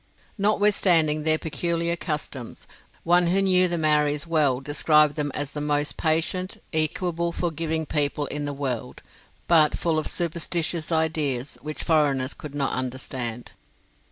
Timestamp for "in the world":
8.25-9.03